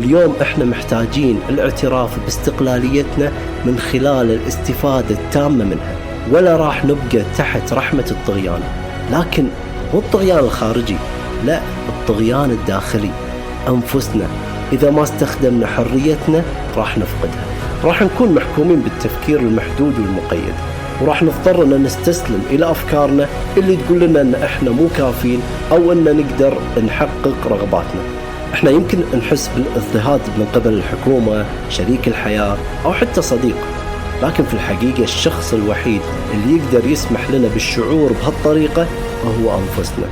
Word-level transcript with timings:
اليوم 0.00 0.34
إحنا 0.42 0.64
محتاجين 0.64 1.40
الاعتراف 1.48 2.18
باستقلاليتنا 2.24 3.32
من 3.64 3.78
خلال 3.78 4.30
الاستفادة 4.30 5.14
التامة 5.14 5.64
منها 5.64 5.96
ولا 6.32 6.56
راح 6.56 6.84
نبقى 6.84 7.22
تحت 7.38 7.72
رحمة 7.72 8.04
الطغيان. 8.10 8.60
لكن 9.12 9.44
مو 9.94 9.98
الطغيان 9.98 10.38
الخارجي 10.38 10.96
لا 11.44 11.60
الطغيان 11.88 12.50
الداخلي. 12.50 13.10
أنفسنا 13.68 14.26
إذا 14.72 14.90
ما 14.90 15.02
استخدمنا 15.02 15.66
حريتنا 15.66 16.42
راح 16.76 16.98
نفقدها. 16.98 17.44
راح 17.84 18.02
نكون 18.02 18.34
محكومين 18.34 18.80
بالتفكير 18.80 19.40
المحدود 19.40 19.94
والمقيد. 19.98 20.54
وراح 21.02 21.22
نضطر 21.22 21.62
أن 21.62 21.82
نستسلم 21.82 22.42
إلى 22.50 22.70
أفكارنا 22.70 23.28
اللي 23.56 23.76
تقول 23.76 24.00
لنا 24.00 24.20
إن 24.20 24.34
إحنا 24.34 24.70
مو 24.70 24.88
كافيين 24.96 25.40
أو 25.72 25.92
إن 25.92 26.04
نقدر 26.04 26.58
نحقق 26.86 27.36
رغباتنا. 27.46 28.15
إحنا 28.54 28.70
يمكن 28.70 28.98
نحس 29.18 29.50
بالإضطهاد 29.56 30.20
من 30.38 30.46
قبل 30.54 30.72
الحكومة، 30.72 31.44
شريك 31.70 32.08
الحياة 32.08 32.56
أو 32.84 32.92
حتى 32.92 33.22
صديق. 33.22 33.56
لكن 34.22 34.44
في 34.44 34.54
الحقيقة 34.54 35.02
الشخص 35.02 35.54
الوحيد 35.54 36.00
اللي 36.34 36.58
يقدر 36.58 36.90
يسمح 36.90 37.30
لنا 37.30 37.48
بالشعور 37.48 38.12
بهالطريقة 38.12 38.86
هو 39.24 39.58
أنفسنا. 39.58 40.06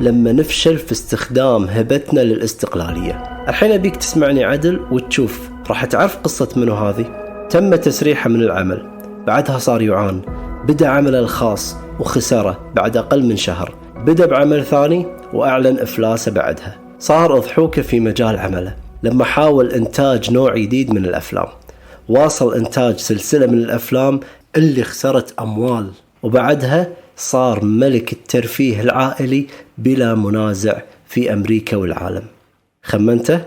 لما 0.00 0.32
نفشل 0.32 0.78
في 0.78 0.92
استخدام 0.92 1.64
هبتنا 1.64 2.20
للاستقلالية. 2.20 3.22
الحين 3.48 3.72
أبيك 3.72 3.96
تسمعني 3.96 4.44
عدل 4.44 4.80
وتشوف 4.90 5.50
راح 5.68 5.84
تعرف 5.84 6.16
قصة 6.16 6.48
منو 6.56 6.74
هذه؟ 6.74 7.04
تم 7.50 7.74
تسريحه 7.74 8.30
من 8.30 8.42
العمل 8.42 8.86
بعدها 9.26 9.58
صار 9.58 9.82
يعان 9.82 10.20
بدأ 10.64 10.88
عمله 10.88 11.18
الخاص 11.18 11.76
وخسره 12.00 12.60
بعد 12.74 12.96
أقل 12.96 13.24
من 13.24 13.36
شهر 13.36 13.74
بدأ 13.96 14.26
بعمل 14.26 14.64
ثاني 14.64 15.06
وأعلن 15.32 15.78
إفلاسه 15.78 16.32
بعدها 16.32 16.87
صار 17.00 17.36
أضحوكة 17.36 17.82
في 17.82 18.00
مجال 18.00 18.36
عمله. 18.36 18.76
لما 19.02 19.24
حاول 19.24 19.70
إنتاج 19.70 20.30
نوع 20.30 20.56
جديد 20.56 20.90
من 20.90 21.04
الأفلام 21.04 21.46
واصل 22.08 22.54
إنتاج 22.54 22.96
سلسلة 22.96 23.46
من 23.46 23.58
الأفلام 23.58 24.20
اللي 24.56 24.84
خسرت 24.84 25.34
أموال. 25.40 25.90
وبعدها 26.22 26.88
صار 27.16 27.64
ملك 27.64 28.12
الترفيه 28.12 28.80
العائلي 28.80 29.46
بلا 29.78 30.14
منازع 30.14 30.80
في 31.06 31.32
أمريكا 31.32 31.76
والعالم. 31.76 32.22
خمنته؟ 32.82 33.40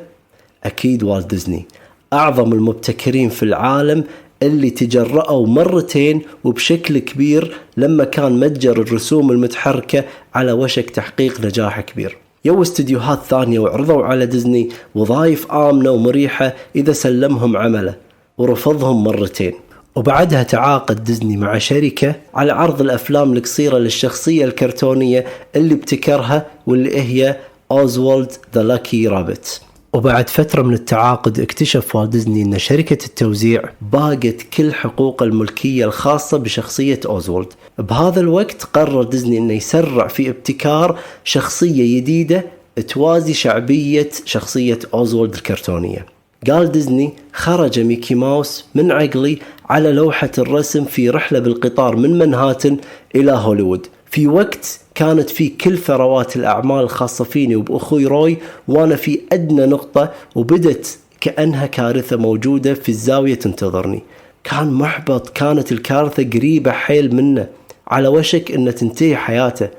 أكيد 0.64 1.04
والت 1.04 1.30
ديزني. 1.30 1.66
أعظم 2.14 2.54
المبتكرين 2.54 3.30
في 3.30 3.44
العالم 3.44 4.04
اللي 4.44 4.70
تجرأوا 4.70 5.48
مرتين 5.48 6.22
وبشكل 6.44 6.98
كبير 6.98 7.56
لما 7.78 8.04
كان 8.04 8.40
متجر 8.40 8.82
الرسوم 8.82 9.32
المتحركة 9.32 10.04
على 10.36 10.52
وشك 10.52 10.90
تحقيق 10.90 11.46
نجاح 11.46 11.82
كبير. 11.82 12.18
يوه 12.46 12.62
استديوهات 12.62 13.20
ثانية 13.30 13.60
وعرضوا 13.60 14.04
على 14.06 14.26
ديزني 14.26 14.70
وظائف 14.96 15.52
آمنة 15.52 15.92
ومريحة 15.92 16.54
إذا 16.76 16.94
سلمهم 16.94 17.58
عمله 17.58 17.96
ورفضهم 18.38 19.04
مرتين. 19.04 19.54
وبعدها 19.96 20.44
تعاقد 20.44 21.04
ديزني 21.04 21.38
مع 21.38 21.58
شركة 21.58 22.16
على 22.34 22.52
عرض 22.52 22.82
الأفلام 22.82 23.34
القصيرة 23.34 23.78
للشخصية 23.78 24.46
الكرتونية 24.46 25.26
اللي 25.56 25.74
ابتكرها 25.74 26.46
واللي 26.68 27.02
هي 27.02 27.38
أوزوالد 27.72 28.32
the 28.56 28.64
lucky 28.64 29.08
rabbit 29.08 29.62
وبعد 29.94 30.30
فترة 30.30 30.62
من 30.62 30.74
التعاقد 30.74 31.40
اكتشف 31.40 31.96
والت 31.96 32.12
ديزني 32.12 32.42
أن 32.42 32.60
شركة 32.60 33.06
التوزيع 33.06 33.64
باقت 33.92 34.42
كل 34.58 34.74
حقوق 34.74 35.24
الملكية 35.24 35.86
الخاصة 35.86 36.38
بشخصية 36.38 37.00
أوزولد. 37.06 37.48
بهذا 37.78 38.20
الوقت 38.20 38.64
قرر 38.64 39.04
ديزني 39.04 39.38
أنه 39.38 39.54
يسرع 39.54 40.08
في 40.08 40.30
ابتكار 40.30 41.00
شخصية 41.24 42.00
جديدة 42.00 42.46
توازي 42.88 43.34
شعبية 43.34 44.10
شخصية 44.26 44.80
أوزولد 44.94 45.34
الكرتونية. 45.34 46.06
قال 46.50 46.72
ديزني 46.72 47.14
خرج 47.34 47.80
ميكي 47.80 48.16
ماوس 48.16 48.66
من 48.76 48.92
عقلي 48.92 49.40
على 49.70 49.92
لوحة 49.92 50.32
الرسم 50.38 50.86
في 50.86 51.10
رحلة 51.10 51.40
بالقطار 51.40 51.96
من 51.96 52.20
منهاتن 52.20 52.78
إلى 53.16 53.32
هوليوود. 53.32 53.88
في 54.12 54.28
وقت 54.28 54.80
كانت 54.96 55.30
في 55.30 55.50
كل 55.50 55.78
ثروات 55.78 56.36
الأعمال 56.36 56.84
الخاصة 56.84 57.24
فيني 57.24 57.56
وباخوي 57.56 58.06
روي 58.06 58.38
وأنا 58.68 58.96
في 58.96 59.22
أدنى 59.32 59.66
نقطة 59.66 60.12
وبدت 60.36 61.00
كأنها 61.22 61.66
كارثة 61.66 62.18
موجودة 62.18 62.74
في 62.74 62.90
الزاوية 62.90 63.36
تنتظرني. 63.36 64.04
كان 64.44 64.74
محبط 64.74 65.30
كانت 65.30 65.72
الكارثة 65.72 66.24
قريبة 66.24 66.72
حيل 66.72 67.16
منه 67.16 67.48
على 67.88 68.08
وشك 68.08 68.52
أن 68.52 68.76
تنتهي 68.76 69.16
حياته. 69.16 69.70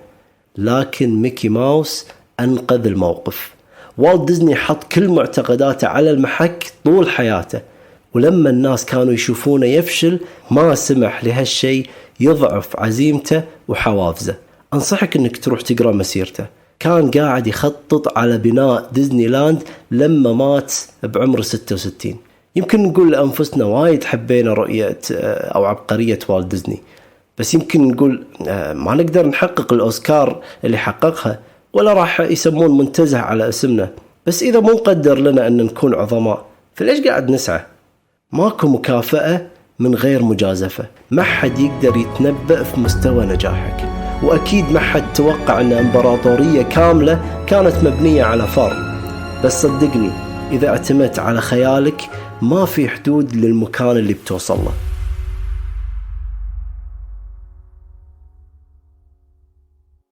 لكن 0.56 1.22
ميكي 1.22 1.48
ماوس 1.48 2.06
أنقذ 2.40 2.86
الموقف. 2.86 3.54
والت 3.98 4.28
ديزني 4.28 4.54
حط 4.54 4.92
كل 4.92 5.08
معتقداته 5.08 5.88
على 5.88 6.10
المحك 6.10 6.72
طول 6.84 7.10
حياته. 7.10 7.60
ولما 8.14 8.50
الناس 8.50 8.84
كانوا 8.84 9.12
يشوفونه 9.12 9.66
يفشل 9.66 10.20
ما 10.50 10.74
سمح 10.74 11.24
لهالشيء 11.24 11.86
يضعف 12.20 12.76
عزيمته 12.76 13.42
وحوافزه. 13.68 14.36
أنصحك 14.74 15.16
أنك 15.16 15.36
تروح 15.36 15.60
تقرأ 15.60 15.92
مسيرته. 15.92 16.46
كان 16.78 17.10
قاعد 17.10 17.46
يخطط 17.46 18.18
على 18.18 18.38
بناء 18.38 18.88
ديزني 18.92 19.26
لاند 19.26 19.62
لما 19.90 20.32
مات 20.32 20.72
بعمر 21.02 21.42
66 21.42 22.16
يمكن 22.56 22.82
نقول 22.82 23.12
لأنفسنا 23.12 23.64
وايد 23.64 24.04
حبينا 24.04 24.52
رؤية 24.52 24.98
آه، 25.12 25.48
أو 25.54 25.64
عبقرية 25.64 26.18
والت 26.28 26.46
ديزني. 26.46 26.82
بس 27.38 27.54
يمكن 27.54 27.88
نقول 27.88 28.24
آه، 28.48 28.72
ما 28.72 28.94
نقدر 28.94 29.26
نحقق 29.26 29.72
الأوسكار 29.72 30.42
اللي 30.64 30.78
حققها 30.78 31.40
ولا 31.72 31.92
راح 31.92 32.20
يسمون 32.20 32.78
منتزه 32.78 33.18
على 33.18 33.48
اسمنا. 33.48 33.90
بس 34.26 34.42
إذا 34.42 34.60
مو 34.60 34.72
مقدر 34.72 35.18
لنا 35.18 35.46
أن 35.46 35.56
نكون 35.56 35.94
عظماء 35.94 36.46
فليش 36.74 37.00
قاعد 37.00 37.30
نسعى؟ 37.30 37.60
ماكو 38.32 38.68
مكافأة 38.68 39.46
من 39.78 39.94
غير 39.94 40.22
مجازفة. 40.22 40.84
ما 41.10 41.22
حد 41.22 41.58
يقدر 41.58 41.96
يتنبأ 41.96 42.62
في 42.62 42.80
مستوى 42.80 43.26
نجاحك. 43.26 43.88
وأكيد 44.22 44.72
ما 44.72 44.80
حد 44.80 45.12
توقع 45.12 45.60
أن 45.60 45.72
إمبراطورية 45.72 46.62
كاملة 46.62 47.44
كانت 47.46 47.76
مبنية 47.84 48.24
على 48.24 48.46
فر 48.46 48.76
بس 49.44 49.62
صدقني 49.62 50.10
إذا 50.52 50.68
اعتمدت 50.68 51.18
على 51.18 51.40
خيالك 51.40 52.02
ما 52.42 52.64
في 52.64 52.88
حدود 52.88 53.36
للمكان 53.36 53.90
اللي 53.90 54.14
بتوصل 54.14 54.54
له. 54.54 54.91